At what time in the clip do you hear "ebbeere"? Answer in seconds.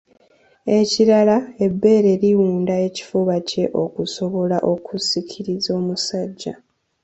1.65-2.11